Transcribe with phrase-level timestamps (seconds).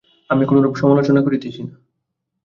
[0.29, 1.73] আমি কোনরূপ সমালোচনা করিতেছি না।